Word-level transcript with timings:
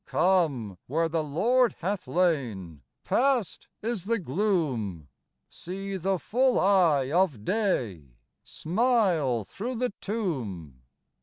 Come 0.07 0.79
where 0.87 1.07
the 1.07 1.23
Lord 1.23 1.75
hath 1.77 2.07
lain: 2.07 2.81
Past 3.03 3.67
is 3.83 4.05
the 4.05 4.17
gloom; 4.17 5.09
See 5.47 5.95
the 5.95 6.17
full 6.17 6.59
eye 6.59 7.11
of 7.11 7.45
day 7.45 8.15
Smile 8.43 9.43
through 9.43 9.75
the 9.75 9.93
tomb. 10.01 10.81